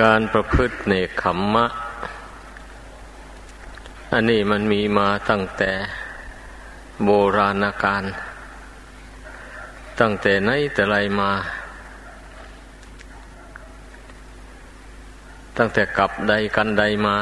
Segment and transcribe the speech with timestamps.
[0.00, 1.66] การประพฤติเนคขมมะ
[4.12, 5.72] อันนี้มันมีมาตั้งแต่
[7.04, 8.04] โบราณกาล
[10.00, 11.30] ตั้งแต่ไหนแต่ไรมา
[15.56, 17.16] ตั้งแต่กับใดกันใดมา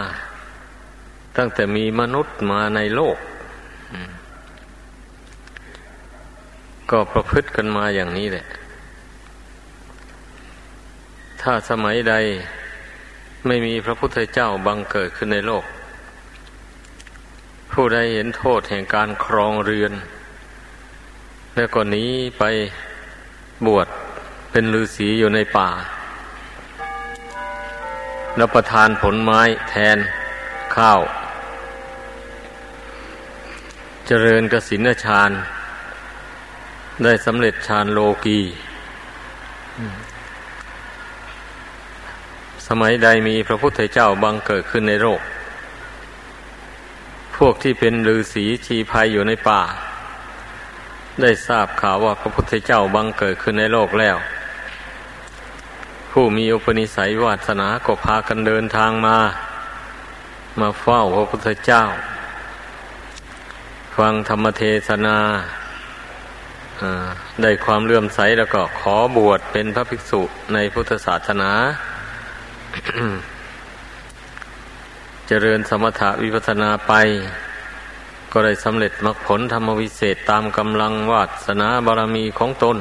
[1.37, 3.19] ตั้งแต่มีมนุษย์มาในโลก
[6.91, 8.47] ก็ประพฤติกันมาอย่างนี้แหละ
[11.41, 12.15] ถ้าสมัยใด
[13.47, 15.65] ไม่มีพระพุทธเจ้าบังเกิดขึ้นในโลก
[17.73, 19.93] ผู้ใดเห็นโทษแห่งการครองเรือน
[21.57, 22.45] แล้วก็นี้ไป
[23.67, 23.87] บวช
[24.51, 25.71] เป็นฤาษีอยู่ในป่า
[28.37, 29.41] แล้วประทานผลไม้
[29.71, 29.99] แทน
[30.77, 31.01] ข้าว
[34.07, 35.31] เจริญกสินฌาน
[37.03, 38.41] ได้สำเร็จฌานโลกี
[42.67, 45.21] สมัยใดมีพระพุทธเจ้าบังเกิดขึ้นในโลก
[47.37, 49.63] พวกที่เป็นฤาษีชีภัยอยู่ในป่า
[51.21, 54.17] ได้ทราบข่าวว่าพระพุทธเจ้าบังเกิดขึ้นในโลกแล้ว
[56.11, 59.19] ผู้มีอุปนิสัยวาสนาก็พากันเดินทางมา
[60.61, 61.83] มาเฝ้าพระพุทธเจ้า
[63.97, 65.19] ฟังธรรมเทศนา
[67.43, 71.53] ได้ความเลื่อมใสแล้วก็ขอบวชเป็นพระภิกษุในพุทธศาสนา
[75.27, 76.93] เจริญสมถะวิปัสนาไป
[78.33, 82.77] ก็ได้สำเร็จมรรคผลธรรมวิเศษตามกำลังวาสนาบารมีของตน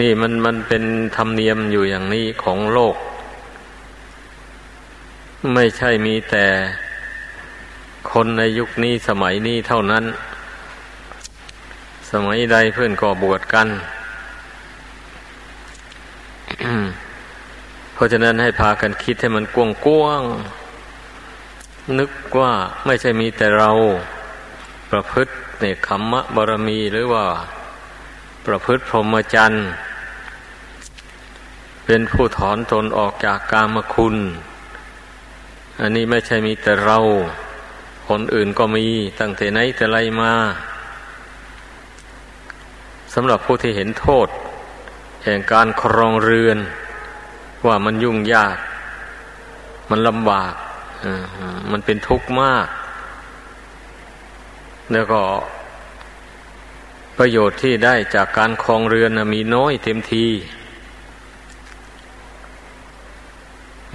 [0.00, 0.84] นี่มันมันเป็น
[1.16, 2.96] ธรรมเนียมอยู่อย่างนี้ของโลก
[5.54, 6.46] ไม่ใช่มีแต่
[8.12, 10.04] คนในยุคนี้สมัยนี้เท่านั้น
[12.10, 13.68] สมัยใดเพื่อนก็บวชกัน
[17.91, 20.22] เพ ราะฉะนั้นให้พากันคิดให้มันกว้างกว้าง
[21.98, 22.52] นึกว่า
[22.86, 23.70] ไม่ใช่มีแต่เรา
[24.90, 27.26] ประพฤติในขมมะบารมีหรือว่า
[28.46, 29.66] ประพฤติพรหมจรรย์
[31.86, 34.16] เป็นผู้ถอนตนออกจากกามคุณ
[35.80, 36.98] อันนี้ไม่ใช่มีแต่เรา
[38.08, 38.86] คนอื่นก็มี
[39.20, 40.32] ตั้งแต่ไหนแต่ไรมา
[43.14, 44.28] สำหรับผู้ที่เห็นโทษ
[45.24, 46.58] แห่งการครองเรือน
[47.66, 48.56] ว่ามันยุ่งยาก
[49.90, 50.54] มันลำบาก
[51.70, 52.66] มันเป็นทุกข์มาก
[54.92, 55.22] แล้วก็
[57.18, 60.26] ประโยชน์ที่ได้จากการครองเรือนมีน้อยเต็มที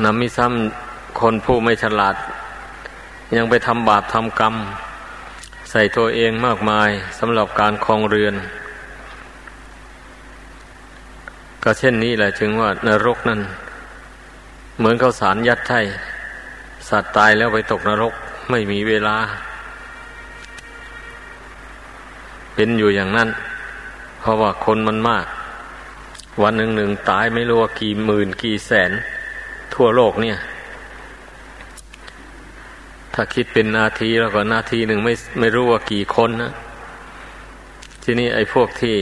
[0.04, 2.16] นำมิซ้ำคนผู้ไม่ฉลาด
[3.36, 4.56] ยังไปทำบาปทำกรรม
[5.70, 6.90] ใส่ตัวเองมากมาย
[7.20, 8.36] สำหรับการครองเรือน
[11.70, 13.42] ก็เช่นนี้แหละจึงว่านรกนั้น
[14.78, 15.74] เหมือนเขาสารยัดไถ
[16.90, 18.14] สัตว์ตายแล้วไปตกนรก
[18.50, 19.18] ไม่มีเวลา
[22.56, 23.30] เป็นอยู่อย่างนั้น
[24.20, 25.26] เพราะว่าคนมันมาก
[26.42, 28.92] วันหนึ่งหนึ่งตายไม่รู้ว่ากี่หมื่นกี่แสน
[29.74, 30.38] ทั่วโลกเนี่ย
[33.14, 36.52] ถ้าคิดเป็นนาทีแล้วก็นาทีหนึ่งไม่ไม่รู้ว่ากี่คนนะ
[38.04, 38.96] ที่นี่ไอ้พวกที่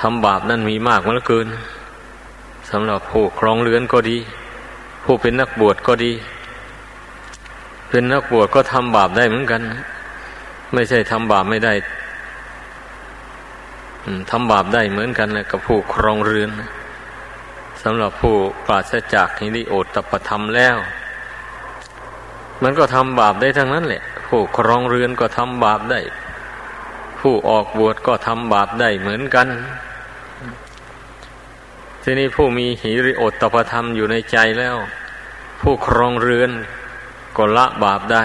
[0.00, 1.48] ทำบาปนั่นมีมากมาเหลือเกิน
[2.70, 4.18] สำหรับผู้ครองเรือนก็ดี
[5.04, 6.12] ผู้เป็นนักบวชก็ดี
[7.90, 9.62] เป็นนักบวชก็ทำบาปได้เหมือนกัน
[10.74, 11.74] ไม่ใช่ทำบาปไม่ได้
[14.30, 16.50] ทำบาปได้เหมือนกันนะกับผู้ครองเรือน
[17.82, 18.36] สำหรับผู้
[18.66, 20.76] ปราศจากนิริโอตตปธรรมแล้ว
[22.62, 26.00] มันก็ทำบาปได้ทั้งนั้นแหละ ผู้ครองเรือนก็ทำบาปได้
[27.20, 29.48] ผู้ออกบวชก็ทำบาปได้เหมือนกัน
[32.02, 34.76] ทีนี้ผู้มีหิริโอตตปธรรมอยู่ในใจแล้ว
[35.60, 36.50] ผู้ครองเรือน
[37.36, 38.24] ก็ละบาปได้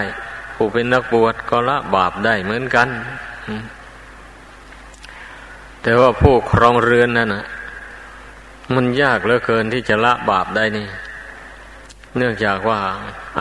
[0.54, 2.88] ผู้เป็นนักบวชก็ละบาปได้เหมือนกัน
[5.82, 7.44] แต่ว่าผู้ครองเรือนนั่นนะ
[8.74, 10.86] มันยากเหลือเกินที่จะละบาปได้นี่
[12.16, 12.78] เนื่องจากว่า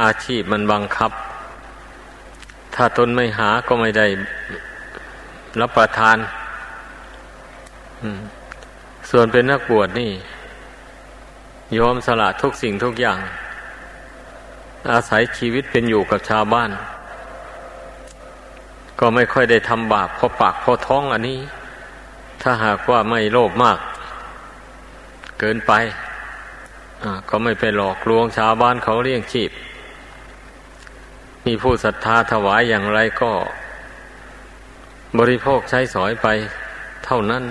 [0.01, 1.11] อาชีพมันบังคับ
[2.75, 4.07] ถ้าตนไม่หาก็ไม่ได้
[5.61, 6.17] รับประทาน
[8.01, 8.19] อืม
[9.11, 10.11] ส่วนเป็นนักบวชนี่
[11.77, 13.19] ยอมสละทุกสิ่งทุกอย่าง
[14.91, 16.71] อาศัยชีวิตเป็นอยู่กับชาวบ้าน
[18.99, 21.39] ก็ไม่ค่อยได้ทำบาปเพราะปากเพราะท้องอันนี้
[22.41, 23.79] ถ้าหากว่าไม่โลภมาก
[25.39, 25.73] เกินไป
[27.29, 29.51] ก็ไม่ไปหลอกลวงชาวบ้านเขาเลี้ยงชีพ
[31.45, 33.31] มีผู้ศรัทธาถวายอย่างไรก็
[35.19, 36.27] บริโภคใช้สอยไป
[37.05, 37.43] เท่านั้น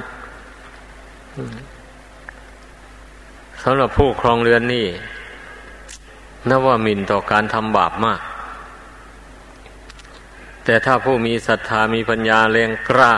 [3.62, 4.86] สำหรับผู้ครองเรือนนี่
[6.48, 8.20] นับว่ามินต่อการทำบาปมาก
[10.64, 13.14] แต่ถ้าผู้มีศรัทธามีปัญญาแรงกล้า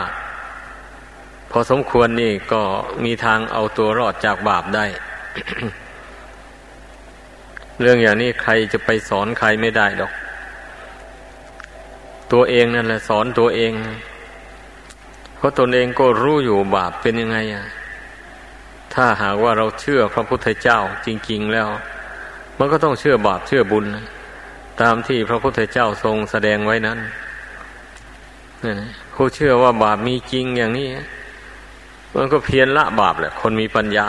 [1.50, 2.62] พอสมควรนี่ก็
[3.04, 4.86] มีทางเอาตัวรอดจากบาปได้
[7.80, 10.12] เรื่องอย่างนี้ใครจะไปสอนใครไม่ได้ดอก
[12.32, 13.72] ตัวเองนั่นแหละสอนตัวเอง
[15.36, 17.66] เพราะตนเองก็รู้อยู่บาปเป็นยังไงอะ
[18.96, 21.68] ถ้าหากว่าเราเชื่อพระพุทธเจ้าจริง ๆแล้ว
[22.58, 23.86] มันก็ต้องเชื่อบาปเชื่อบุญ
[24.80, 26.98] ตามที่พระพุทธเจ้าทรงแสดงไว้นั้น
[29.14, 30.88] ผู้เชื่อว่าบาปมีจริงอย่างนี้
[32.16, 34.08] มันก็เพียรละบาปแหละ คนมีปัญญา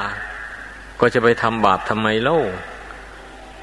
[1.00, 2.40] ก็จะไปทำบาปทำไมเล่า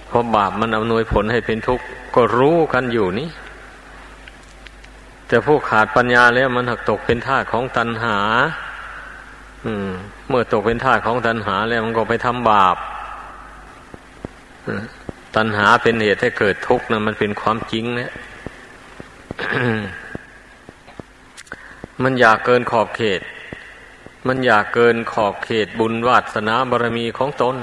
[0.06, 1.85] เพราะบาปมันอำนวยผลให้เป็นทุกข์
[2.15, 3.29] ก็รู้กันอยู่นี่
[5.29, 8.19] แต่ผู้ขาดปัญญาแล้วมันหักตกเป็นท่าของตัณหา
[10.28, 12.76] เมื่อตกเป็นท่าของตัณหาแล้วมันก็ไปทำบาป
[15.37, 18.12] ตัณหาเป็นเหตุให้เกิดทุกข์นะมันเป็นความจริงเนี่ย
[22.02, 23.20] มันอยากเกินขอบเขต
[24.26, 27.56] มันอยากเกินขอบเขตบุญวาสนาบารมีของตน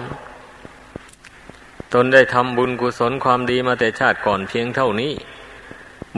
[1.93, 5.13] ตนได้ทำบุญกุศลความดีมาแต่ชาติก่อนเพียงเท่านี้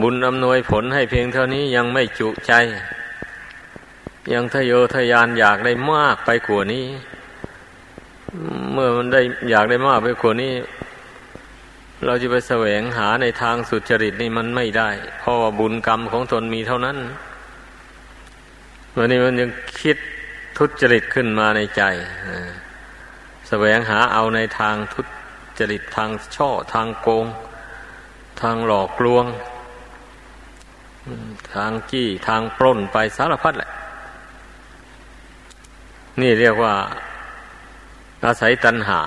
[0.02, 2.52] บุญอำนวยผลให้เพียงเท่านี้ยังไม่จุใจ
[4.32, 6.86] ยังทะเยอทะยานอยากได้มากไปกว่านี้
[8.72, 10.52] เมื่อมันได้อยากได้มากไปกว่านี้
[12.04, 16.96] เราจะไปแสวงหาในทางสุจริตนี่มันไม่ได้ เพราะว่าบุญกรรมของตนมีเท่านั้น
[18.96, 19.50] วันนี้มันยัง
[19.80, 19.96] คิด
[20.58, 21.82] ทุจริตขึ้นมาในใจ
[23.48, 25.00] แสวงหาเอาในทางทุ
[25.58, 27.26] จริตทางช่อทางโกง
[28.42, 29.24] ทางหลอกลวง
[31.54, 33.70] ทางจี้ทางปล้นไปสารพัดแหละ
[36.20, 36.74] นี่เรียกว่า
[38.24, 39.00] อาศัยตัณหา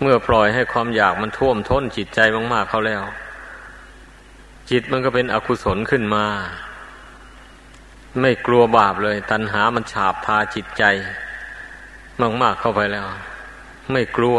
[0.00, 2.20] เมื่อปล่อยให้ความอยากมันท่วมท้นจิตใจ
[2.52, 3.02] มาก ๆเขาแล้ว
[4.70, 6.24] จิตมันก็เป็นอกุศลขึ้นมา
[8.20, 10.84] ไม่กลัวบาปเลย ตัณหามันฉาบทาจิตใจ
[12.42, 13.06] มาก ๆเข้าไปแล้ว
[13.92, 14.38] ไม่กลัว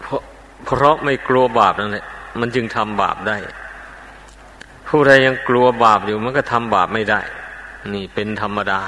[0.00, 0.22] เพราะ
[0.66, 2.06] เพราะไม่กลัวบาปนั่นแหละ
[2.40, 3.36] มันจึงทำบาปได้
[4.92, 7.20] ผู้ใดยังกลัวบาปอยู่มันก็ทำบาปไม่ได้
[7.94, 8.82] นี่เป็นธรรมดา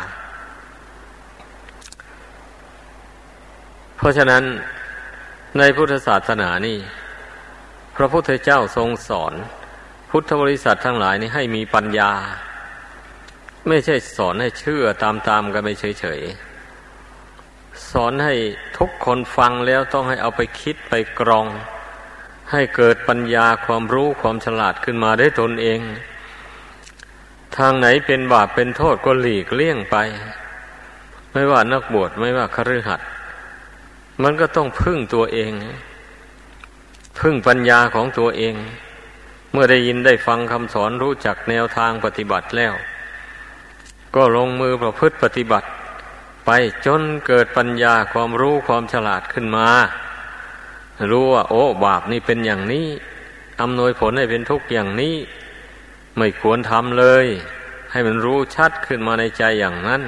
[3.96, 4.42] เพราะฉะนั้น
[5.58, 6.78] ในพุทธศาสนานี่
[7.96, 9.32] พระพุทธเจ้าทรงสอน
[10.10, 12.10] พุทธบริษัททั้งหลายนี่ให้มีปัญญา
[13.68, 15.68] ไม่ใช่สอนให้เชื่อตามๆกันไป
[16.00, 18.34] เฉยๆสอนให้
[18.78, 21.46] ทุกคนฟังแล้วต้องให้เอาไปคิดไปกรอง
[22.52, 25.80] ให้เกิดปัญญาความรู้ความฉลาดขึ้นมาได้ตนเอง
[27.56, 29.96] ทางไหนเป็นบาปเป็นโทษก็หลีกเลี่ยงไป
[31.32, 33.08] ไม่ว่านักบวชไม่ว่าคฤหัสถ์
[34.22, 35.52] มันก็ต้องพึ่งตัวเอง
[37.20, 38.54] พึ่งปัญญาของตัวเอง
[39.52, 42.74] เมื่อได้ยินได้ฟังคำสอนรู้จักแนวทางปฏิบัติแล้ว
[44.14, 45.68] ก็ลงมือประพฤติปฏิบัติ
[46.46, 46.50] ไป
[46.86, 49.68] จนเกิดปัญญาความรู้ความฉลาดขึ้นมา
[51.10, 52.86] รู้ว่า โอ้ บาปนี่เป็นอย่างนี้
[53.60, 55.14] อำนวยผลให้เป็นทุกข์อย่างนี้
[56.16, 57.26] ไม่ควรทำเลย
[57.92, 60.02] ให้มันรู้ชัดขึ้นมาในใจอย่างนั้น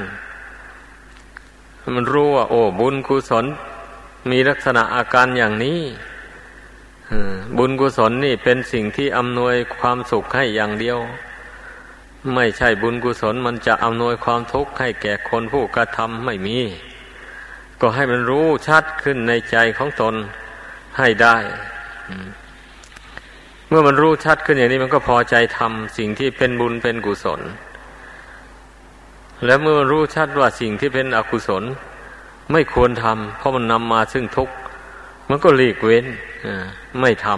[1.96, 3.44] มันรู้ว่า โอ้ บุญกุศล
[4.30, 5.80] มีลักษณะอาการอย่างนี้
[7.58, 10.98] บุญกุศลนี่เป็นสิ่งที่อำนวยความสุขให้อย่างเดียว
[12.34, 16.58] ไม่ใช่บุญกุศลมันจะอำนวยความทุกข์ให้แก่คนผู้กระทำไม่มี
[17.80, 20.14] ก็ให้มันรู้ชัดขึ้นในใจของตน
[20.98, 21.36] ให้ได้
[23.68, 27.40] เมื่อมันรู้ชัดขึ้นอย่างนี้มันก็พอใจทำสิ่งที่เป็นบุญเป็นกุศล
[29.44, 31.62] และเมื่อรู้ชัดว่าสิ่งที่เป็นอกุศล
[32.52, 34.54] ไม่ควรทำเพราะมันนำมาซึ่งทุกข์
[35.28, 36.06] มันก็หลีกเว้น
[37.00, 37.28] ไม่ท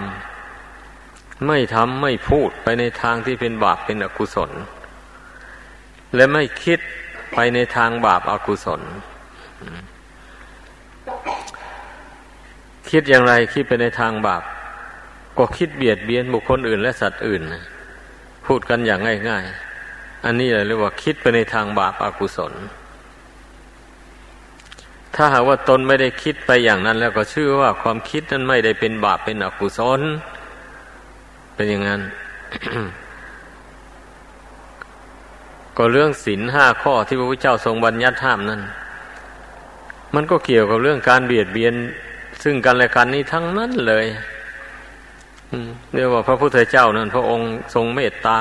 [0.68, 4.50] ำไม่ทำไม่พูดไปในทางที่เป็นบาปเป็นอกุศล
[6.14, 6.78] และไม่คิด
[7.32, 8.80] ไปในทางบาปอากุศล
[12.90, 14.42] คิดอย่างไรคิดไปในทางบาป
[15.38, 17.42] ก็คิดเบียดเบียนบุคคลอื่นและสัตว์อื่น
[18.46, 19.44] พูดกันอย่างง่าย
[19.84, 22.52] ๆ อันนี้เรียกว่าคิดไปในทางบาปอากุศล
[25.14, 30.00] ถ้าหากว่าตนไม่ได้คิดไปอย่างนั้น แล้วก็ชื่อว่าความคิดนั้นไม่ได้เป็นบาปเป็นอกุศล
[31.54, 32.00] เป็นอย่างนั้น
[35.76, 38.60] ก็เรื่องศีลห้าข้อที่พระพุทธเจ้าทรงบัญญัติห้ามนั้น
[40.14, 41.74] มันก็เกี่ยวกับเรื่องการเบียดเบียน
[42.42, 44.06] ซึ่งกันและกันนี้ทั้งนั้นเลย
[45.94, 48.38] เรียกว่าพระพุทธเจ้านั้นพระองค์ทรงเมตตา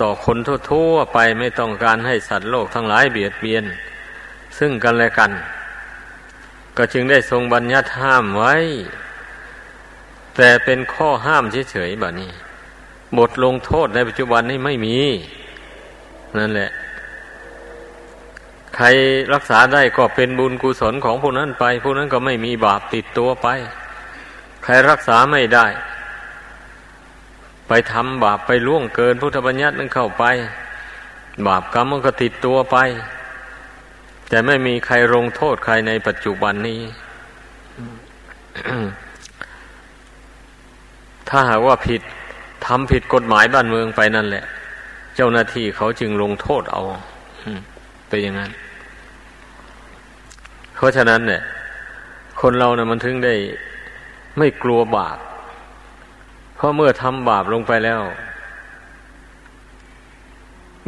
[0.00, 0.38] ต่อคน
[0.70, 3.64] ทั่วๆไปไม่ต้องการให้สัตว์โลกทั้งหลายเบียดเบียน
[4.58, 5.30] ซึ่งกันและกัน
[6.76, 8.54] ก็จึงได้ทรงบัญญัติห้ามไว้
[10.36, 12.30] แต่เป็นข้อห้ามเฉยๆแบบนี้
[13.18, 14.96] บทลงโทษในปัจจุบันนี้ไม่มี
[16.38, 16.70] นั่นแหละ
[18.76, 18.86] ใคร
[19.34, 23.48] รักษาได้ก็เป็นบุญกุศลของผู้นั้นไป ผู้นั้นก็ไม่มีบาปติดตัวไป
[24.64, 25.66] ใครรักษาไม่ได้
[27.68, 30.24] ไปทำบาปไปล่วงเกินพุทธบัญญัตินั้นเข้าไป
[31.46, 32.76] บาปกรรมมันก็ติดตัวไป
[34.28, 36.80] แต่ไม่มีใครลงโทษใครในปัจจุบันนี้
[41.28, 42.00] ถ้าหากว่าผิด
[42.66, 44.44] ทำผิดกฎหมายบ้านเมืองไปนั่นแหละ
[45.16, 46.82] เจ้าหน้าที่เขาจึงลงโทษเอา
[48.08, 48.50] เป็นอย่างนั้น
[50.82, 51.42] ราะฉะนั้นเนี่ย
[52.40, 53.34] คนเราเนี่ยมันถึงได้
[54.38, 55.18] ไม่กลัวบาป
[56.56, 58.00] เพราะเมื่อทำบาปลงไปแล้ว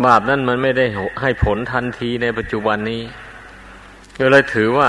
[0.07, 0.87] บาปนั่นมันไม่ได้
[1.21, 3.03] ให้ผลทันทีในปัจจุบันนี้
[4.19, 4.87] ก็เลยถือว่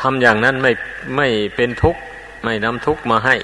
[0.00, 0.72] ทำอย่างนั้นไม่
[1.16, 2.00] ไม่เป็นทุกข์
[2.44, 3.36] ไม่นำทุกข์มาให้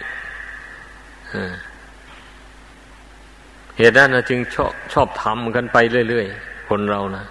[3.79, 5.77] เหตุนั้นนะจึงชอบชอบทำกันไป
[6.09, 7.25] เรื่อยๆ คนเรานะ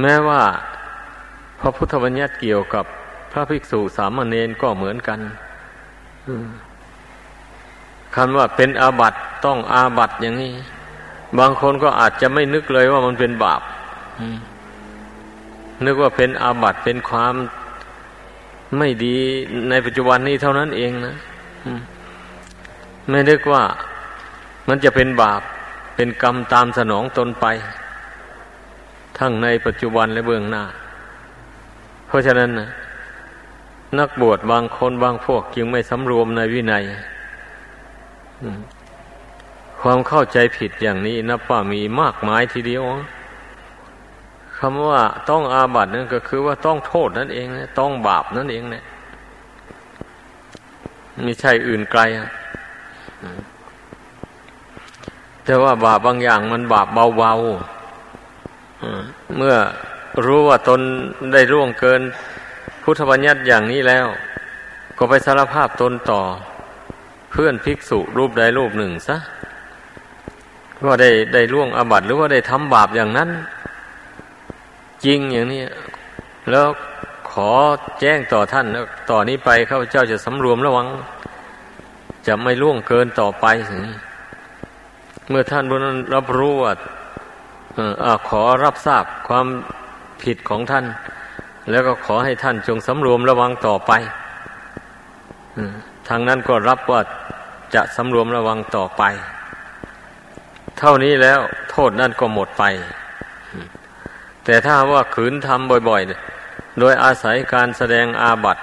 [0.00, 0.42] แม้ว่า
[1.60, 2.84] พระพุทธบัญญัติเกี่ยวกับ
[3.32, 5.18] พระภิกษุสามเณรก็เหมือนกัน
[8.14, 10.52] คำว่าเป็นอาบัตต้องอาบัตอย่างนี้
[11.38, 13.62] บางคนก็อาจจะไม่นึกเลยว่ามันเป็นบาป
[15.84, 17.34] นึกว่าเป็นอาบัตเป็นความ
[18.78, 19.16] ไม่ดี
[19.70, 21.14] ในปัจจุบันนี้เท่านั้นเองนะ
[23.10, 23.62] ไม่นึกว่า
[24.68, 25.40] มันจะเป็นบาป
[25.96, 27.46] เป็นกรรมตามสนองตนไป
[29.18, 30.64] ทั้งในปัจจุบันและเบื้องหน้า
[32.06, 32.68] เพราะฉะนั้นนะ
[33.98, 36.84] นักบวชบางคนบางพวกจึงไม่สำรวมในวินัย
[39.80, 42.82] ความเข้าใจผิดอย่างนี้นับว่ามีมากมายทีเดียว
[44.58, 48.84] คำว่าต้องอาบัตินั่นก็คือว่าต้องโทษนั่นเองนะต้องบาปนั่นเองเนะี่ย
[51.22, 52.00] ไม่ใช่อื่นไกล
[55.44, 57.83] แต่ว่าบาปบางอย่างมันบาปเบาๆ
[59.36, 59.54] เมื่อ
[60.26, 60.80] รู้ว่าตน
[61.32, 62.00] ได้ร่วงเกิน
[62.82, 64.06] พุทธบัญญัติอย่างนี้แล้ว
[64.98, 66.20] ก็ไปสารภาพตนต่อ
[67.30, 69.16] เพื่อนภิกษุรูปใดรูปหนึ่งซะ
[70.86, 73.30] ว่าได้ได้ล่วงอาบัติหรือว่าได้ทำบาปอย่างนั้น
[75.04, 75.62] จริงอย่างนี้
[76.50, 76.66] แล้ว
[77.30, 77.50] ขอ
[78.00, 80.86] แจ้งต่อท่านแล้วต่อนนี้ไปข้าพเจ้าจะสำรวมระวัง
[82.26, 83.46] จะไม่ล่วงเกินต่อไป
[85.28, 86.72] เมื่อท่านบุญรับรู้ว่า
[88.04, 89.46] อขอรับทราบความ
[90.22, 90.84] ผิดของท่าน
[91.70, 93.92] แล้วก็ขอให้ท่านจงสำรวมระวังต่อไป
[96.08, 97.00] ทางนั้นก็รับว่า
[97.74, 99.02] จะสำรวมระวังต่อไป
[100.78, 101.40] เท่านี้แล้ว
[101.70, 102.64] โทษนั่นก็หมดไป
[104.44, 108.58] แต่ถ้าว่าขืนทำบ่อยๆโดยอาศัยการแสดงอาบัต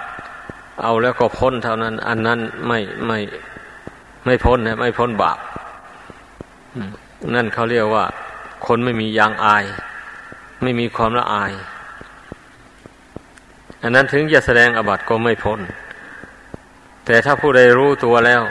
[0.84, 3.20] เอาแล้วก็พ้นเท่านั้น อันนั้นไม่ไม่
[4.25, 5.39] ไม่พ้นนะไม่พ้นบาป
[7.36, 8.06] นั่นเขาเรียกว่า
[8.68, 9.65] คนไม่มียางอาย
[10.62, 11.53] ไม่มีความละอาย
[13.82, 15.60] อันนั้นถึงจะแสดงอบัตก็ไม่พ้น
[17.06, 18.44] แต่ถ้าผู้ใดรู้ตัวแล้ว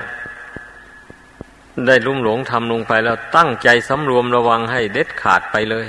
[1.86, 5.86] ได้ลุ่มหลงทำลงไปแล้วตั้งใจสำรวมระวังให้เด็ดขาดไปเลย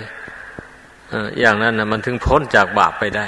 [1.40, 3.28] อย่างนั้นนะมันถึงพ้นจากบาปไปได้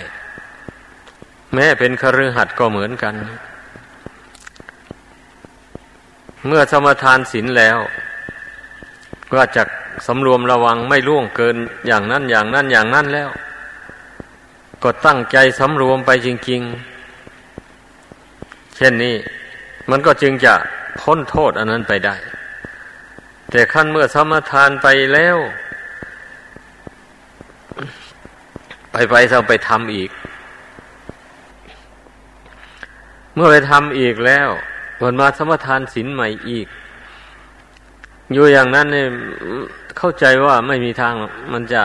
[1.53, 3.15] แม้เป็นคฤหัสถ์ก็เหมือนกัน
[6.47, 7.77] เมื่อสมทานศีลแล้ว
[9.33, 9.63] ก็จะ
[10.05, 11.55] สำรวมระวังไม่ล่วงเกิน
[11.87, 13.29] อย่างนั้นอย่างนั้นอย่างนั้นแล้ว
[14.83, 16.61] ก็ตั้งใจสำรวมไปจริง
[17.89, 19.15] ๆ เช่นนี้
[19.89, 20.53] มันก็จึงจะ
[20.99, 22.15] พ้นโทษอันนั้นไปได้
[23.51, 25.37] แต่ขั้นเมื่อสมทานไปแล้ว
[28.91, 30.11] ไปไปต้องไปทำอีก
[33.35, 34.49] เมื่อไปทำอีกแล้ว
[35.01, 36.67] มันมาสมทานศีลใหม่อีก
[38.33, 39.07] อยู่อย่างนั้นเนี่ย
[39.97, 41.13] เข้าใจว่าไม่มีทาง
[41.53, 41.83] มันจะ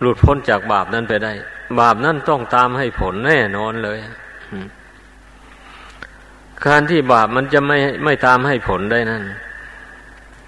[0.00, 1.32] หลุดพ้นจากบาปนั้นไปได้
[1.80, 3.98] บาปนั้นต้องตามให้ผลแน่นอนเลย
[6.66, 9.22] การที่บาปมันจะไม่ไม่ตามให้ผลได้นั่น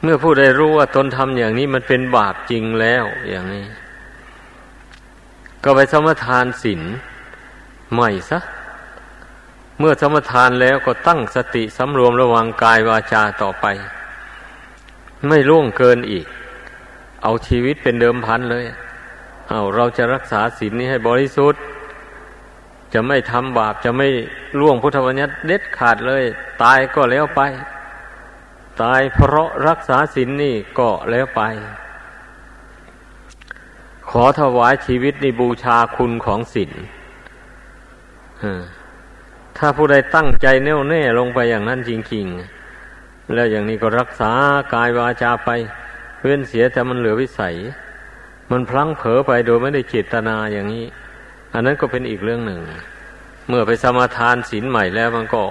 [0.03, 3.67] เมื่อผู้ใดรู้ว่าตนทำอย่างนี้มันเป็นบาปจริงแล้วอย่างนี้
[5.65, 6.83] ก็ไปสมทานศีล
[7.93, 8.39] ใหม่ซะ
[9.79, 13.67] เมื่อสมทานแล้วก็ตั้งสติสำรวมระวังกายวาจาต่อไป
[15.27, 16.27] ไม่ล่วงเกินอีก
[17.23, 18.65] เอาชีวิตเป็นเดิมพันเลย
[19.49, 21.63] เอาเราจะรักษาศีลนี้ให้บริสุทธิ์
[22.93, 24.09] จะไม่ทำบาปจะไม่
[24.61, 26.25] ล่วงพุทธวัญญัติเด็ดขาดเลย
[26.63, 27.41] ตายก็แล้วไป
[28.83, 31.43] ตายเพราะรักษาศีลนนี่ก็แล้วไป
[34.11, 36.73] ขอถวายชีวิตในบูชาคุณของศีล
[39.59, 42.58] ถ้าผู้ใดตั้งใจแน่วแน่ลงไปอย่างนั้นจริง ๆ
[43.35, 44.33] แล้วอย่างนี้ก็รักษา
[44.75, 45.51] กายวาจาไป
[46.19, 47.55] เพื่อนเสียแต่มันเหลือวิสัย
[48.51, 50.85] มันพลั้งเผลอไปโดยไม่ได้เจตนาอย่างนี้
[51.55, 52.61] อันนั้นก็เป็นอีกเรื่องหนึ่ง
[53.49, 55.43] เมื่อไปสมาทานศีลใหม่แล้วมันก็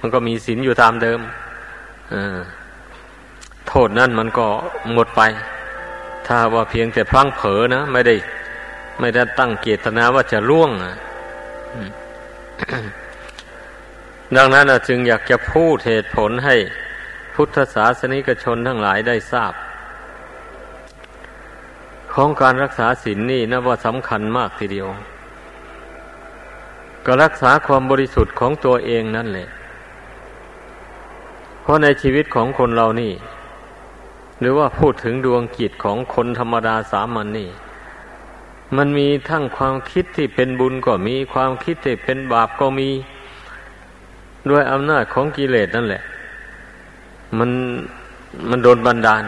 [0.00, 1.20] มันก็มีศีลอยู่ตามเดิม
[3.68, 4.46] โทษนั่นมันก็
[4.92, 5.22] หมดไป
[6.26, 8.14] ถ้าว่าเพียงแต่พลั้งเผลอนะไม่ได้
[9.00, 10.94] ไม่ได้ตั้งเจตนาว่าจะล่วงอะ
[14.36, 16.56] ดังนั้นจึงอยากจะพูดเหตุผลให้
[17.40, 19.52] พุทธศาสนิกชนทั้งหลายได้ทราบ
[22.14, 24.88] ของการรักษาศีลนนี่นะว่าสำคัญมากทีเดียว
[27.06, 29.48] ก็รักษาความบริสุทธิ์ของตัวเองนั่นแหละ
[31.62, 33.12] เพราะในชีวิตของคนเรานี่
[34.40, 37.48] หรือว่าพูดถึงดวงกิจของคนธรรมดาสามัญนนี่
[38.76, 42.88] มันมีทั้งความคิดที่เป็นบุญก็มีความคิดที่เป็นบาปก็มี
[44.50, 46.04] ด้วยอำนาจของกิเลสนั่นแหละ
[47.38, 47.50] มัน
[48.50, 49.24] มันโดนบันดาล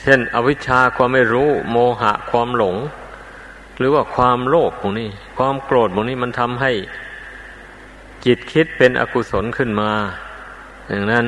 [0.00, 2.76] เช่น อวิชชาความไม่รู้ โมหะความหลง
[3.78, 6.72] หรือว่าความโลภพวกนี้ ความโกรธพวกนี้มันทำให้
[8.24, 9.90] จิตคิดเป็นอกุศลขึ้นมา
[10.88, 11.26] อย่างนั้น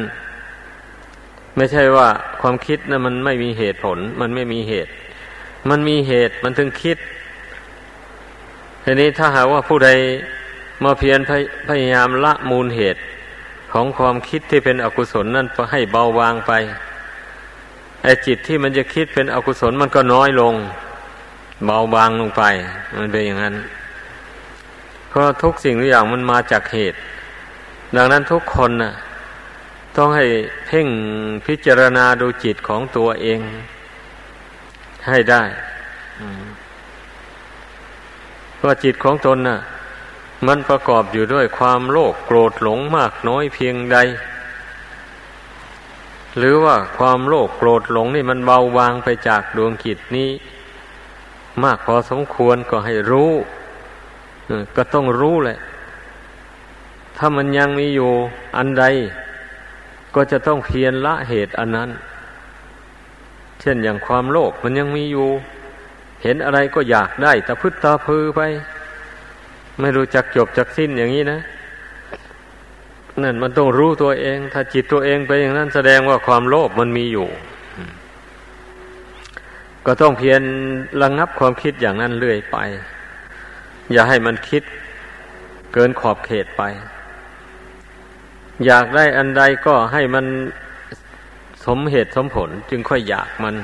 [1.56, 2.08] ไม่ใช่ว่า
[2.40, 4.90] ความคิดนะั้นมันไม่มีเหตุผล มันไม่มีเหตุ
[5.70, 6.98] มันมีเหตุมันถึงคิด
[8.84, 9.90] ทีนี้ถ้าหากว่าผู้ใด
[10.84, 11.20] มาเพียร
[11.68, 13.00] พยายามละมูลเหตุ
[13.72, 16.52] ของความคิดที่เป็นอกุศลนั่นให้เบาบางไป
[18.02, 20.54] ไอ้จิตที่มันจะคิดเป็นอกุศลมันก็น้อยลง
[21.66, 22.42] เบาบางลงไป
[22.96, 23.54] มันเป็นอย่างนั้น
[25.08, 26.98] เพราะทุกสิ่งทุกอย่างมันมาจากเหตุ
[27.96, 28.92] ดังนั้นทุกคนน่ะ
[29.96, 30.24] ต้องให้
[30.66, 30.88] เพ่ง
[31.46, 33.40] พิจารณาดูจิตของตัวเอง
[35.08, 35.42] ให้ได้
[38.56, 39.58] เพราะจิตของตนน่ะ
[40.46, 43.98] มันประกอบอยู่ด้วยความโลภโกรธหลงมากน้อยเพียงใด
[46.36, 50.30] หรือว่าความโลภโกรธหลงนี่มันเบาบางไปจากดวงจิตนี้
[51.62, 53.32] มากพอสมควรก็ให้รู้
[54.76, 55.58] ก็ต้องรู้แหละ
[57.16, 58.10] ถ้ามันยังมีอยู่
[58.56, 58.84] อันใด
[60.14, 61.90] ก็จะต้องเพียรละเหตุอันนั้น
[63.60, 65.28] เช่นอย่างความโลภมันยังมีอยู่
[66.22, 68.40] เห็นอะไรก็อยากได้แต่พึ่ตาพือไป
[69.80, 71.40] ไม่รู้จักจบจักสิ้นอย่างนี้นะ
[73.22, 77.28] นั่นมันต้องรู้ตัวเอง ถ้าจิตตัวเองไปอย่างนั้นแสดงว่าความโลภมันมีอยู่
[79.86, 80.42] ก็ต้องเพียร
[81.02, 82.56] ระงงับความคิดอย่างนั้นเรื่อยไป
[83.92, 84.62] อย่าให้มันคิด
[85.72, 86.62] เกินขอบเขตไป
[88.66, 90.24] อยากได้อันใดก็ให้มัน
[91.66, 93.54] สมเหตุสมผล จึงค่อยอยากมัน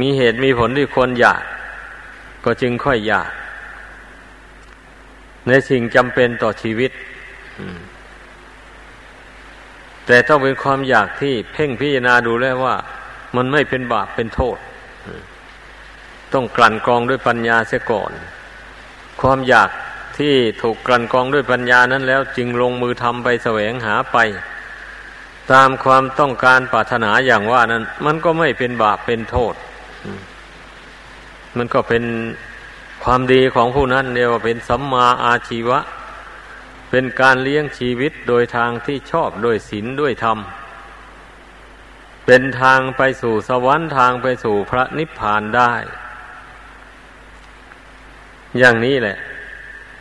[0.00, 1.42] มีเหตุมีผลที่ควรอยาก
[2.44, 3.30] ก็จึงค่อยอยาก
[5.48, 6.90] ในสิ่งจำเป็นต่อชีวิต
[10.06, 12.76] แต่ต้องเป็นความอยากที่เพ่งพิจารณาดูแล้วว่า
[13.36, 14.58] มันไม่เป็นบาปเป็นโทษ
[16.32, 18.12] ต้องกลั่นกรองด้วยปัญญาเสียก่อน
[19.22, 19.70] ความอยาก
[20.18, 24.18] ที่ถูกกลั่นกรองด้วยปัญญานั้นแล้ว จึงลงมือทำไปแสวงหาไป
[25.52, 29.54] ตามความต้องการปรารถนาอย่างว่านั้น มันก็ไม่เป็นบาปเป็นโทษ
[31.56, 32.02] มันก็เป็น
[33.08, 35.78] ความดีของผู้นั้นเรียกว่าเป็นสัมมาอาชีวะ
[36.90, 40.38] เป็นการเลี้ยงชีวิตโดยทางที่ชอบโดยศีลด้วยธรรม
[42.26, 45.72] เป็นทางไปสู่สวรรค์ทางไปสู่พระนิพพานได้
[48.58, 49.16] อย่างนี้แหละ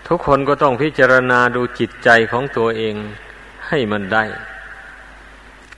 [0.07, 2.95] ทุกคนก็ต้องพิจารณาดูจิตใจของตัวเอง
[3.67, 4.25] ให้มันได้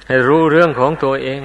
[0.07, 1.39] ให้รู้เรื่องของตัวเอง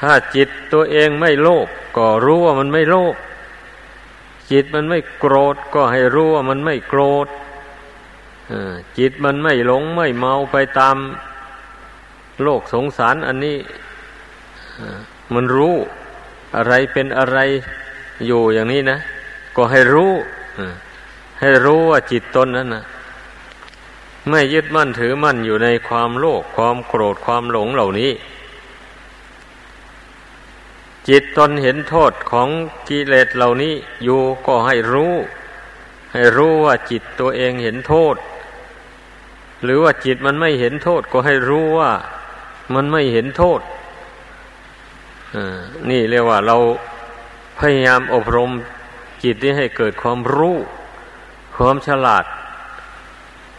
[0.00, 3.16] ถ้าจิตตัวเองไม่โลภก็รู้ว่ามันไม่โลภ
[4.52, 7.28] จิตมันไม่โกรธก็ให้รู้ว่ามันไม่โกรธ
[8.98, 10.96] จิตมันไม่หลงไม่เมาไปตาม
[12.42, 13.58] โลกสงสารอันนี้
[15.34, 15.74] มันรู้
[16.56, 17.38] อะไรเป็นอะไร
[18.26, 18.98] อยู่อย่างนี้นะ
[19.56, 20.10] ก็ให้รู้
[21.40, 22.84] ให้รู้ว่าจิตตนนั้นนะ
[24.28, 28.10] ไม่ยึดมั่นถือมั่นอยู่ในความโลภความโกรธความหลงเหล่านี้
[31.08, 32.48] จิตตนเห็นโทษของ
[32.88, 35.14] กิเลสเหล่านี้อยู่ก็ให้รู้
[36.12, 38.16] ให้รู้ว่าจิตตัวเองเห็นโทษ
[39.62, 41.90] หรือว่าจิตมันไม่เห็นโทษก็ให้รู้ว่า
[42.74, 43.60] มันไม่เห็นโทษ
[45.90, 46.56] นี่เรียกว่าเรา
[47.58, 48.50] พยายามอบรม
[49.22, 50.56] จิตนี้ให้เกิดความรู้
[51.56, 52.24] ความฉลาด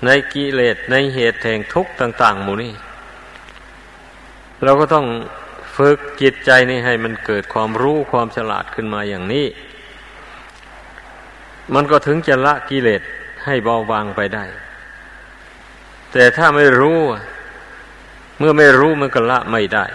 [0.05, 2.73] ในกิเลสในเหตุแห่งทุกข์ต่าง ๆ หมู่นี้
[4.63, 5.05] เราก็ต้อง
[5.77, 9.45] ฝึกจิตใจนี่ให้มันเกิดความรู้ความฉลาดขึ้นมาอย่างนี้
[11.73, 13.01] มันก็ถึงจะละกิเลส
[13.45, 14.45] ให้เบาบางไปได้
[16.11, 16.99] แต่ถ้าไม่รู้
[18.37, 19.85] เมื่อไม่รู้มันก็ละไม่ได้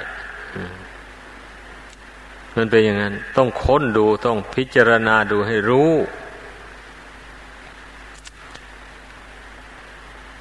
[2.57, 5.93] มันเป็นอย่างนั้น ต้องค้นดูต้องพิจารณาดูให้รู้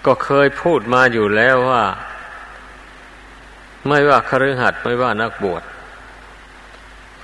[0.06, 1.84] ก็เคยพูดมาอยู่แล้วว่า
[3.86, 5.64] ไม่ว่าคฤหัสถ์ไม่ว่านักบวช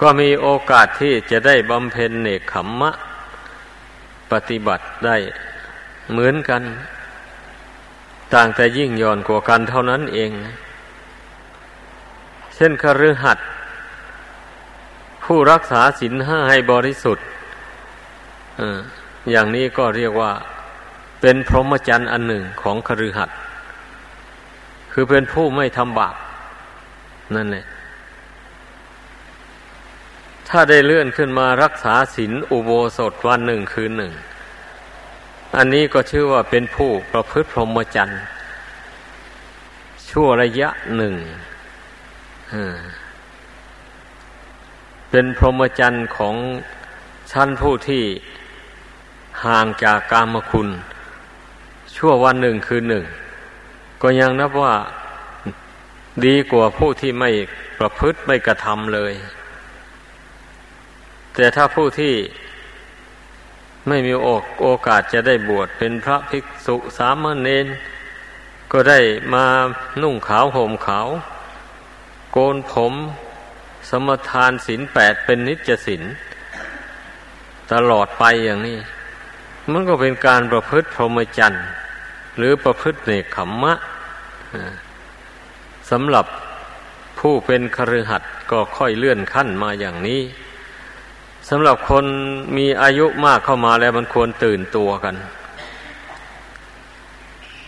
[0.01, 2.91] ก็มีโอกาสที่จะได้บำเพ็ญเนกขมมะ
[4.31, 5.17] ปฏิบัติได้
[6.11, 6.61] เหมือนกัน
[8.33, 10.31] ต่างแต่ยิ่งย่อนกว่ากันเท่านั้นเอง
[12.55, 13.45] เช่นคฤหัสถ์
[15.23, 17.25] ผู้รักษาศีลห้าให้บริสุทธิ์
[19.31, 20.31] อย่างนี้ก็เรียกว่า
[21.21, 23.37] เป็นพรหมจรรย์อันหนึ่งของคฤหัสถ์
[24.91, 26.15] คือเป็นผู้ไม่ทำบาป
[27.35, 27.65] นั่นแหละ
[30.47, 34.13] ถ้าได้เลื่อนขึ้นมารักษาศีลอุโบสถวันหนึ่งคืนหนึ่ง
[35.57, 38.21] อันนี้ก็ชื่อว่าเป็นผู้ประพฤติพรหมจรรย์
[40.09, 41.13] ชั่วระยะหนึ่ง
[45.09, 46.35] เป็นพรหมจรรย์ของ
[47.31, 48.03] ชั้นผู้ที่
[49.45, 50.69] ห่างจากกามคุณ
[51.95, 53.05] ชั่ววันหนึ่งคืนหนึ่ง
[54.01, 54.73] ก็ยังนับว่า
[56.25, 57.31] ดีกว่าผู้ที่ไม่
[57.79, 59.13] ประพฤติไม่กระทำเลย
[61.35, 62.15] แต่ถ้าผู้ที่
[63.87, 67.67] ไม่มีโอกโอกาสจะได้บวชเป็นพระภิกษุสามเณร
[68.71, 68.99] ก็ได้
[69.33, 69.45] มา
[70.01, 71.07] นุ่งขาวห่มขาว
[72.31, 72.93] โกนผม
[73.89, 76.03] สมทานศีลแปดเป็นนิจศีล
[77.71, 78.77] ตลอดไปอย่างนี้
[79.71, 81.65] มันก็เป็นการประพฤติพรหมจรรย์
[82.37, 83.73] หรือประพฤติเนคขมมะ
[85.93, 86.25] สำหรับ
[87.19, 90.21] ผู้เป็นคฤหัสถ์ก็ค่อยเลื่อนขั้นมาอย่างนี้
[91.49, 92.05] สำหรับคน
[92.57, 95.15] มีอายุมากเข้ามาแล้วมันควรตื่นตัวกัน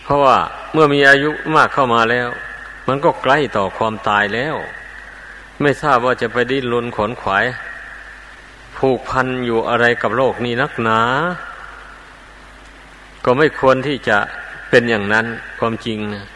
[0.04, 0.36] เพราะว่า
[0.72, 2.28] เมื่อมีอายุมากเข้ามาแล้ว
[2.88, 4.56] มันก็ใกล้ต่อความตายแล้ว
[5.60, 7.44] ไม่ทราบว่าจะไปดิ้นรนขนขวาย
[8.78, 11.00] ผูกพันอยู่อะไรกับโลกนี้นักหนา
[13.24, 14.18] ก็ไม่ควรที่จะ
[14.70, 15.26] เป็นอย่างนั้น
[15.58, 16.26] ความจริงนะ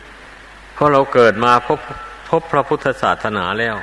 [0.81, 1.79] ราะเราเกิดมาพบ
[2.29, 3.77] พบพระพุทธศาสนาแล้ว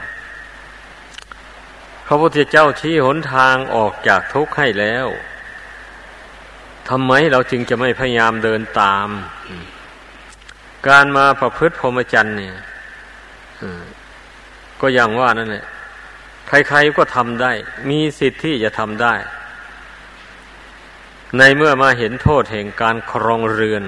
[2.07, 5.07] พระพุทธเจ้าชี้หนทางออกจากทุกข์ให้แล้ว
[6.89, 9.07] ทำไมเราจึงจะไม่พยายามเดินตาม
[10.87, 12.55] การมาประพฤติพรหมจรรย์เนี่ย
[14.81, 15.65] ก็อย่างว่านั่นแหละ
[16.47, 17.51] ใครๆก็ทำได้
[17.89, 19.15] มีสิทธิ์ที่จะทำได้
[21.37, 23.83] ในเมื่อมาเห็นโทษแห่งการครองเรือน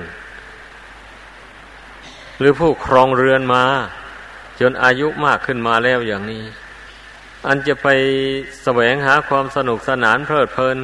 [2.39, 3.63] หรือผู้ครองเรือนมา
[4.60, 6.43] จนอายุมากขึ้นมาแล้วอย่างนี้
[7.47, 7.88] อันจะไป
[8.63, 10.78] แสวงหาความสนุกสนานเพลิดเพลิน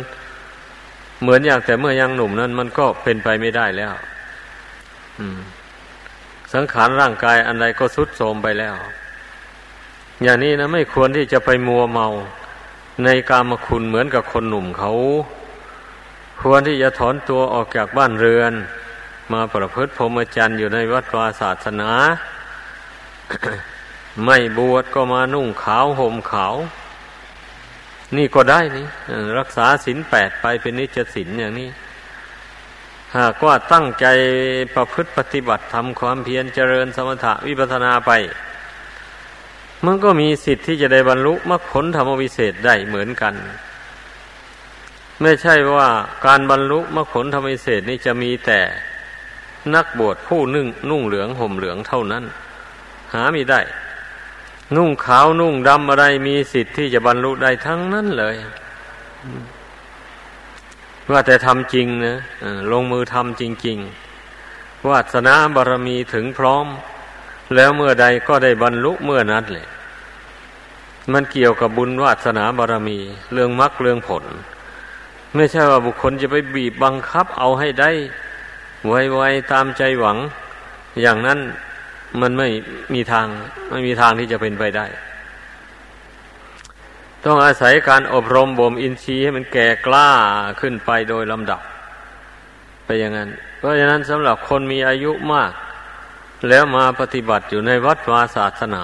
[1.21, 3.93] เหมือนอย่างแต่เมื่อยังหนุ่มนั้น มันก็เป็นไปไม่ได้แล้ว
[6.53, 8.75] สังขารร่างกายอันใดก็สุดโทรมไปแล้ว
[10.23, 12.07] อย่างนี้นะไม่ควรที่จะไปมัวเมา
[13.03, 14.93] ในกามคุณเหมือนกับคนหนุ่มเขา
[16.41, 18.53] ควรที่จะถอนตัวออกจากบ้านเรือน
[19.33, 21.91] มาประพฤติพรหมจรรย์อยู่ในวัดวาศาสนา
[24.25, 26.55] ไม่บวชก็มานุ่งขาวห่มขาว
[28.17, 28.85] นี่ก็ได้นี่
[29.39, 31.69] รักษาศีลแปดไปเป็นนิจศีลอย่างนี้
[33.17, 34.05] หากว่าตั้งใจ
[34.75, 38.11] ประพฤติปฏิบัติทำความเพียรเจริญสมถะวิปัสนาไป
[39.85, 43.33] มันก็มีสิทธิ์ที่จะได้บรรลุมรรคผลธรรมวิเศษได้เหมือนกัน
[45.21, 45.89] ไม่ใช่ว่า
[46.25, 48.59] การบรรลุมรรคผลธรรมวิเศษนี้จะมีแต่
[49.73, 52.23] นักบวชผู้นึ่งนุ่งเหลืองห่มเหลืองเท่านั้น
[53.13, 53.61] หาไม่ได้
[54.75, 58.35] นุ่งขาวนุ่งดำอะไรมีสิทธิ์ที่จะบรรลุได้ทั้งนั้นเลย
[61.11, 62.17] ว่าแต่ทำจริงนะ
[62.71, 63.77] ลงมือทำจริง
[64.33, 66.65] ๆ วาสนาบารมีถึงพร้อม
[67.55, 69.67] แล้วเมื่อใดก็ได้บรรลุเมื่อนั้นเลย
[71.13, 72.99] มันเกี่ยวกับบุญวาสนาบารมี
[73.33, 74.23] เรื่องมรรคเรื่องผล
[75.35, 77.91] ไม่ใช่ว่าบุคคลจะไปบีบบังคับเอาให้ได้
[78.87, 80.17] ไวๆตามใจหวัง
[81.01, 81.39] อย่างนั้น
[82.21, 82.47] มันไม่
[82.93, 83.27] มีทาง
[83.71, 84.85] ไม่มีทางที่จะเป็นไปได้
[87.25, 90.09] ต้องอาศัยการอบรมบ่มอินทรีย์ให้มันแก่กล้า
[90.61, 91.61] ขึ้นไปโดยลำดับ
[92.85, 95.51] ไปอย่างนั้น เพราะฉะนั้นสำหรับคนมีอายุมาก
[96.49, 98.83] แล้วมาปฏิบัติอยู่ในวัดวาศาสนา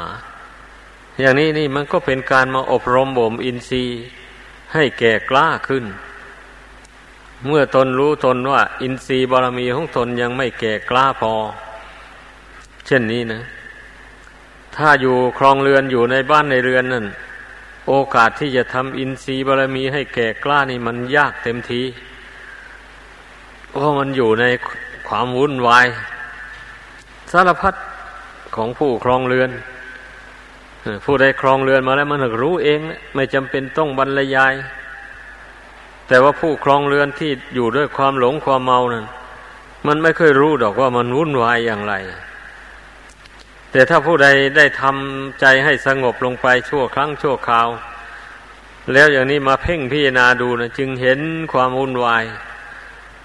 [1.20, 4.02] อย่างนี้นี่มันก็เป็นการมาอบรมบ่มอินทรีย์
[4.74, 5.86] ให้แก่กล้าขึ้น
[7.48, 11.34] เมื่อตนรู้ตนว่า อินทรีย์บารมีของตนยังไม่แก่กล้าพอ
[12.86, 13.42] เช่นนี้นะ
[14.76, 17.06] ถ้าอยู่ครองเรือนอยู่ในบ้านในเรือนนั่น
[17.88, 21.82] โอกาสที่จะทำอินทรีย์บารมีให้แก่กล้านี่มันยากเต็มที
[23.70, 24.46] เพราะมันอยู่ใน
[25.08, 25.88] ความวุ่นวาย
[27.32, 27.76] สารพัด
[28.56, 29.50] ของผู้ครองเรือน
[31.04, 32.80] ผู้ใดครองเรือนมาแล้วมันถึกรู้เอง
[33.16, 34.54] ไม่จำเป็นต้องบรรยาย
[36.12, 39.06] แต่ว่าผู้ครองเรือนที่อยู่ด้วยความหลงความเมานั้น
[39.88, 41.94] มันไม่เคยรู้ดอกว่ามันวุ่นวายอย่างไร
[43.72, 47.68] แต่ถ้าผู้ใดได้ทำใจให้สงบลงไปชั่วครั้งชั่วคราว
[48.94, 51.20] แล้วอย่างนี้มาเพ่งพิจารณาดูนะจึงเห็น
[51.54, 52.24] ความวุ่นวาย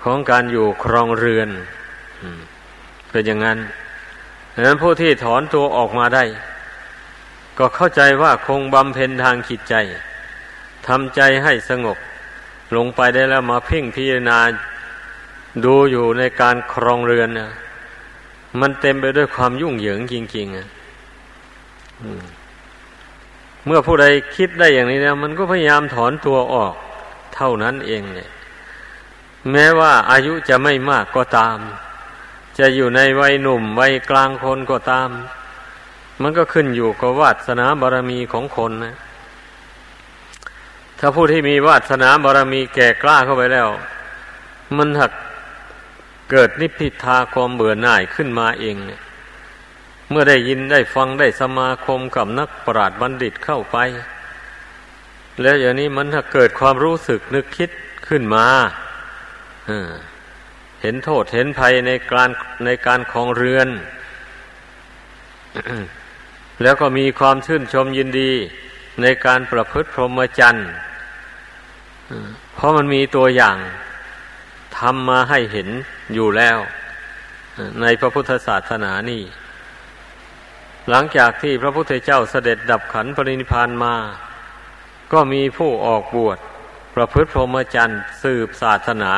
[0.05, 1.49] ของการอยู่ครองเรือน
[3.11, 3.59] เป็นอย่างนั้น
[4.53, 6.25] ดังนั้นผู้ที่ถอนตัวออกมาได้
[7.59, 9.75] ก็เข้าใจว่าคงบำเพ็ญทางจิตใจ
[10.87, 11.99] ทำใจให้สงบ
[12.77, 14.39] ลงไปได้แล้วมาเพ่งพิจารณา
[15.65, 17.51] ดูอยู่ในการครองเรือนนะ
[18.61, 20.69] มันเต็มไปด้วยความยุ่งเหยิงจริงๆอะ
[23.67, 26.75] เมื่อผู้ใดคิดได้อย่างนี้นะมันก็พยายามถอนตัวออก
[27.35, 28.31] เท่านั้นเองเนี่ย
[29.51, 31.59] แม้ว่าอายุจะไม่มากก็ตาม
[32.59, 35.09] จะอยู่ในวัยหนุ่มวัยกลางคนก็ตาม
[36.23, 38.95] มันก็ขึ้นอยู่กับวาสนาบารมีของคนนะ
[40.99, 43.69] ถ้าผู้ที่มีวาสนาบารมีแก่กล้าเข้าไปแล้ว
[44.77, 45.13] มันหัก
[46.31, 49.01] เกิดนิพพิทาความเบื่อหน่ายขึ้นมาเองเนี่ย
[50.11, 53.77] เมื่อได้ยินได้ฟังได้สมาคมกับนักปราชญ์บัณฑิตเข้าไป
[55.43, 57.71] แล้วอย่างนี้มันถ้าเกิดความรู้สึกนึกคิด
[58.09, 58.47] ขึ้นมา
[60.83, 62.31] เห็นโทษเห็นภัยในการ
[62.65, 63.69] ในการคลองเรือน
[66.63, 68.33] แล้วก็มีความชื่นชมยินดี
[69.03, 70.69] ในการประพฤติพรหมจรรย์
[72.55, 73.57] เพราะมันมีตัวอย่าง
[74.79, 75.69] ทำมาให้เห็น
[76.15, 76.59] อยู่แล้ว
[77.81, 79.23] ในพระพุทธศาสนานี่
[80.91, 83.95] หลังจากที่พระพุทธเจ้าเสด็จดับขันปรินิพานมา
[85.13, 86.39] ก็มีผู้ออกบวช
[86.95, 89.13] ประพฤติพรหมจรรย์สืบศาสนา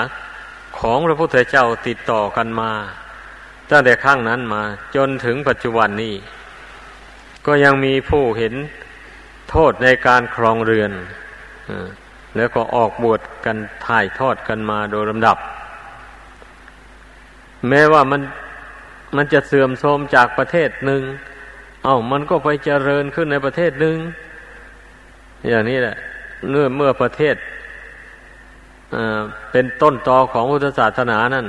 [0.78, 2.72] ของพระพุทธเจ้าติดต่อกันมา
[3.70, 4.62] ตั้งแต่ข้างนั้นมา
[4.96, 6.14] จนถึงปัจจุบันนี้
[7.46, 8.54] ก็ยังมีผู้เห็น
[9.50, 10.92] โทษในการครองเรือน
[12.36, 13.56] แล้วก็ออกบวชกัน
[13.86, 15.36] ถ่ายทอดกันมาโดยลำดับ
[17.68, 18.20] แม้ว่ามัน
[19.16, 21.02] มันจะเสื่อมโทรมจากประเทศหนึ่ง
[21.84, 23.96] เอา้ามันก็ไปเจริญขึ้นในประเทศหนึ่ง
[25.48, 25.96] อย่างนี้แหละ
[26.50, 27.36] เมื่อเมื่อประเทศ
[29.52, 31.46] เป็นต้นตอของพุทธศาสนานั่น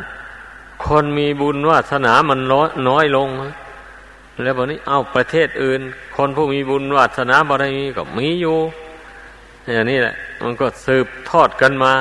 [0.85, 3.27] คนมีบุญวาสนามันน้อยน้อยลง
[4.43, 5.82] แล้วบอกนี้เอาประเทศอื่น
[6.17, 8.58] คนผู้มีบุญวาสนาบารมีก็มีอยู่
[9.73, 11.93] อย่างนี้แหละ มันก็สืบทอดกันมา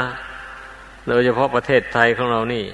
[1.08, 2.64] โดยเฉพาะประเทศไทยของเรานี่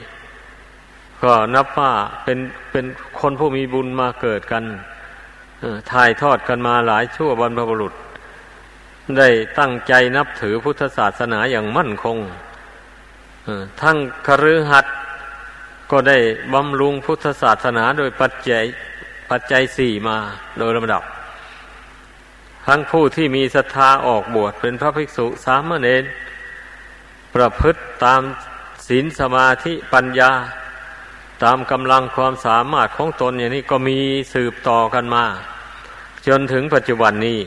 [1.22, 1.92] ก็นับว่า
[2.24, 2.38] เป็น
[2.70, 2.84] เป็น
[3.20, 4.64] คนผู้มีบุญมาเกิดกัน
[5.92, 7.94] ถ่ายทอดกันมาหลายชั่วบรรพบุรุษ
[9.18, 12.18] ได้ตั้งใจนับถือพุทธศาสนาอย่างมั่นคง
[13.82, 13.96] ทั้ง
[14.26, 14.94] คฤหัสถ์
[15.90, 16.18] ก็ได้
[16.54, 18.64] บำรุงพุทธศาสนาโดยปัจจัย
[19.30, 20.16] ปัจจัยสี่มา
[20.58, 21.02] โดยลำดับ
[22.66, 26.04] ทั้งผู้ที่มีศรัทธาออกบวชเป็นพระภิกษุสามเณร
[27.34, 28.22] ประพฤติตาม
[28.88, 30.30] ศีลสมาธิปัญญา
[31.42, 33.98] ตามกำลังความสามารถของตนอย่างนี้ก็มี
[34.34, 35.24] สืบต่อกันมา
[36.26, 37.38] จนถึงปัจจุบันนี้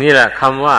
[0.00, 0.78] นี่แหละคำว่า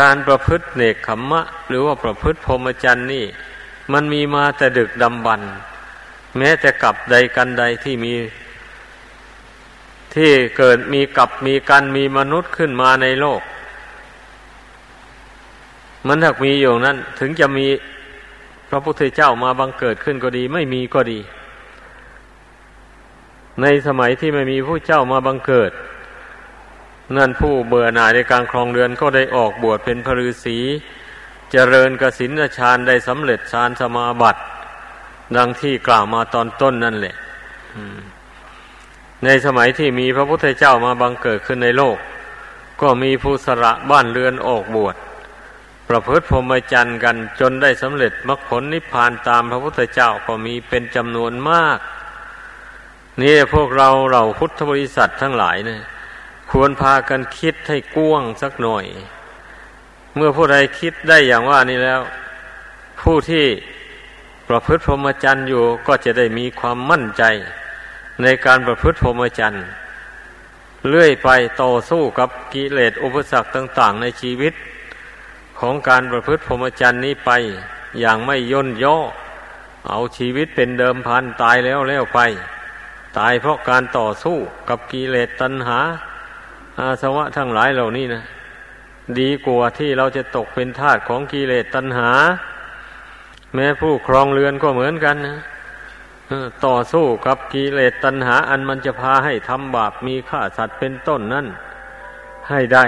[0.00, 3.24] การประพฤติเนกขมมะ หรือว่าประพฤติพรหมจรรย์นี่
[3.92, 5.40] มันมีมาแต่ดึกดำบรร
[6.38, 8.14] แม้แต่กับใดกันใดที่มี
[10.14, 13.40] ที่เกิดมีกับมีกันมีมนุษย์ขึ้นมาในโลก
[16.06, 17.66] มันถ้ามีอยู่นั้น ถึงจะมี
[18.68, 21.20] พระพุทธเจ้ามาบังเกิดขึ้นก็ดี ไม่มีก็ดี
[23.62, 25.72] ในสมัยที่ไม่มีผู้เจ้ามาบังเกิด
[27.16, 30.58] นั่นผู้เบื่อหน่ายในการครองเรือนก็ได้ออกบวชเป็นพระฤาษี
[31.50, 34.40] เจริญกสินฌานได้สำเร็จฌานสมาบัติ
[35.36, 37.14] ดังที่กล่าวมาตอนต้นนั่นแหละ
[39.24, 41.96] ในสมัยที่มีพระพุทธเจ้ามาบังเกิดขึ้นในโลก
[42.80, 44.96] ก็มีผู้สระบ้านเรือนออกบวช
[45.88, 51.78] ประพฤติพรหมจรรย์กันจนได้สำเร็จมรรคผลนิพพานตามพระพุทธเจ้าก็มีเป็นจำนวนมาก
[53.20, 55.82] นี่พวกเราเราพุทธบริษัททั้งหลายเนี่ย
[56.50, 58.84] ควรพากันคิดให้กว้างสักหน่อย
[60.14, 62.00] เมื่อผู้ใดคิดได้อย่างว่านี้แล้ว
[63.02, 63.46] ผู้ที่
[64.52, 67.22] ประพฤติพรหมจรรย์อยู่ก็จะได้มีความมั่นใจ
[68.22, 69.64] ในการประพฤติพรหมจรรย์
[70.88, 71.28] เลื่อยไป
[71.62, 74.54] ต่อสู้กับกิเลสอุปสรรคต่าง ๆ ในชีวิต
[75.60, 77.30] ของการประพฤติพรหมจรรย์นี้ไป
[78.00, 78.96] อย่างไม่ย่นย่อ
[79.88, 82.20] เอาชีวิตเป็นเดิมพันตายแล้วแล้วไป
[83.18, 84.36] ตายเพราะการต่อสู้
[84.68, 85.80] กับกิเลสตัณหา
[86.78, 88.22] อาสวะทั้งหลายเหล่านี้นะ
[89.18, 92.10] ดีกว่าที่เราจะตกเป็นทาสของกิเลสตัณหา
[93.54, 95.38] แม้ผู้ครองเรือนก็เหมือนกันนะ
[96.66, 101.46] ต่อสู้กับกิเลสตัณหาอันมันจะพาให้ทำบาปมีฆ่าสัตว์เป็นต้นนั่น
[102.48, 102.84] ให้ได้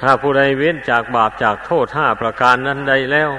[0.00, 3.30] ถ้าผู้ใดเว้นจากบาปจากโทษห้าประการนั้นใดแล้ว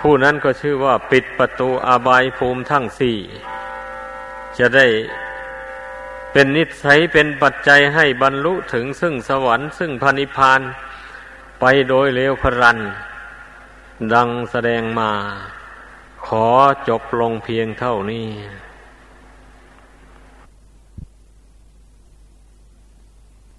[0.00, 3.18] ผู้นั้นก็ชื่อว่าปิดประตูอาบายภูมิทั้งสี่
[4.58, 4.86] จะได้
[6.32, 10.60] เป็นนิสัยเป็นปัจจัยให้บรรลุถึงซึ่งสวรรค์ซึ่งพานิพาน
[11.60, 12.78] ไปโดยเร็วพรัน
[14.14, 15.12] ดังแสดงมา
[16.26, 16.46] ขอ
[16.88, 18.28] จบลงเพียงเท่านี้